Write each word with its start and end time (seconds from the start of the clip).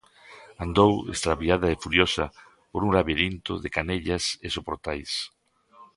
Andou, 0.65 0.93
extraviada 1.13 1.67
e 1.73 1.79
furiosa 1.83 2.25
por 2.71 2.81
un 2.85 2.91
labirinto 2.97 3.51
de 3.63 3.69
canellas 3.77 4.23
e 4.45 4.47
soportais. 4.57 5.11